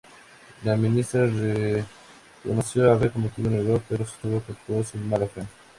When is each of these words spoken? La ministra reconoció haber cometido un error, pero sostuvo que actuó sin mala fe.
La 0.63 0.75
ministra 0.75 1.27
reconoció 1.27 2.91
haber 2.91 3.11
cometido 3.11 3.49
un 3.51 3.57
error, 3.57 3.83
pero 3.87 4.03
sostuvo 4.03 4.41
que 4.43 4.53
actuó 4.53 4.83
sin 4.83 5.07
mala 5.07 5.27
fe. 5.27 5.43